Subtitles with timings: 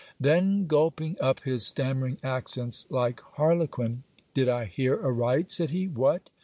[0.19, 4.01] Then gulping up his stammering accents like harlequin,
[4.33, 5.51] Did I hear aright?
[5.51, 5.87] said he.
[5.87, 6.31] What!